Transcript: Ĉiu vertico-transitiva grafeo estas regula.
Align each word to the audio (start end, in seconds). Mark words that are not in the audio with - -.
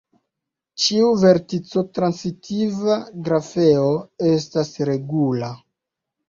Ĉiu 0.85 1.09
vertico-transitiva 1.23 2.95
grafeo 3.29 3.85
estas 4.31 4.73
regula. 4.91 5.53